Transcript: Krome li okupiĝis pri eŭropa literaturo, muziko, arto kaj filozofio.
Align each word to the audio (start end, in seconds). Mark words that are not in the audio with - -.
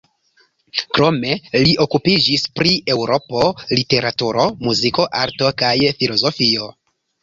Krome 0.97 1.33
li 1.65 1.75
okupiĝis 1.85 2.47
pri 2.57 2.73
eŭropa 2.95 3.47
literaturo, 3.77 4.51
muziko, 4.67 5.11
arto 5.25 5.57
kaj 5.65 5.79
filozofio. 6.03 6.77